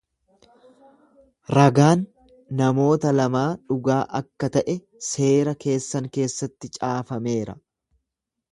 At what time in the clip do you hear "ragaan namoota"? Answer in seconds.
1.57-3.11